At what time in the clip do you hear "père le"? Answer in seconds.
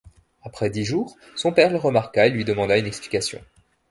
1.51-1.77